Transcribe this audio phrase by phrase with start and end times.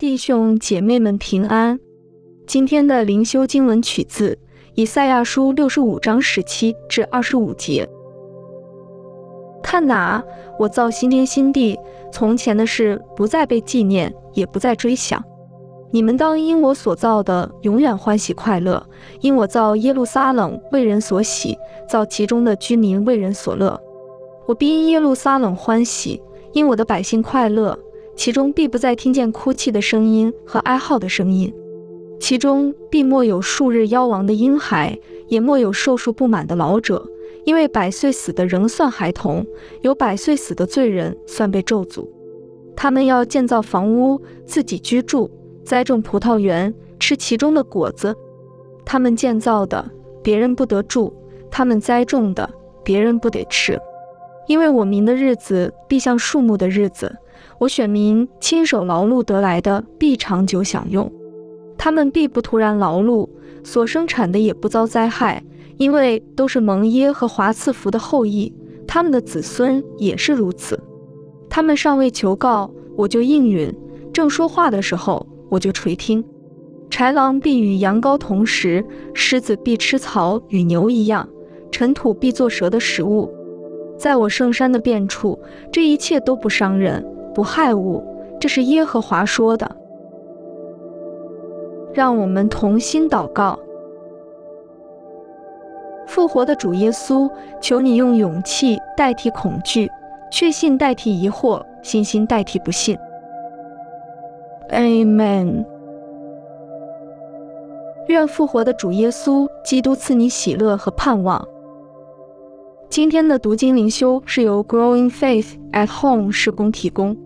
[0.00, 1.78] 弟兄姐妹们平安。
[2.46, 4.38] 今天的灵修经文取自
[4.74, 7.86] 以赛亚书六十五章十七至二十五节。
[9.62, 10.24] 看哪，
[10.58, 11.78] 我造新天新地，
[12.10, 15.22] 从前的事不再被纪念，也不再追想。
[15.90, 18.82] 你们当因我所造的永远欢喜快乐，
[19.20, 23.78] 因我造耶路撒冷为人所喜，造其中的居民为人所乐。
[24.46, 26.22] 我必因耶路撒冷欢喜，
[26.54, 27.78] 因我的百姓快乐。
[28.20, 31.50] 其中必不再听见哭泣的声音和哀号的声音，
[32.20, 37.02] 其中必莫有数日夭亡的婴孩，也莫有寿数不满的老者，
[37.46, 39.46] 因为百岁死的仍算孩童，
[39.80, 42.06] 有百岁死的罪人算被咒诅。
[42.76, 45.30] 他们要建造房屋，自己居住，
[45.64, 48.14] 栽种葡萄园，吃其中的果子。
[48.84, 49.90] 他们建造的，
[50.22, 51.10] 别人不得住；
[51.50, 52.50] 他们栽种的，
[52.84, 53.80] 别人不得吃。
[54.46, 57.16] 因为我民的日子必像树木的日子。
[57.58, 61.10] 我选民亲手劳碌得来的，必长久享用；
[61.76, 63.28] 他们必不突然劳碌，
[63.62, 65.42] 所生产的也不遭灾害，
[65.76, 68.52] 因为都是蒙耶和华赐福的后裔，
[68.86, 70.78] 他们的子孙也是如此。
[71.48, 73.72] 他们尚未求告，我就应允；
[74.12, 76.24] 正说话的时候，我就垂听。
[76.90, 81.28] 豺狼必与羊羔同食，狮子必吃草与牛一样，
[81.70, 83.32] 尘土必作蛇的食物。
[83.96, 85.38] 在我圣山的遍处，
[85.72, 87.04] 这一切都不伤人。
[87.34, 88.02] 不害物，
[88.40, 89.70] 这是耶和华说的。
[91.92, 93.58] 让我们同心祷告：
[96.06, 99.90] 复活的主耶稣，求你用勇气代替恐惧，
[100.30, 102.96] 确信代替疑惑，信心代替不信。
[104.70, 105.64] Amen。
[108.06, 111.46] 愿复活的主耶稣基督赐你喜乐和盼望。
[112.90, 117.16] 今天的读经灵修是由 Growing Faith at Home 施工提供。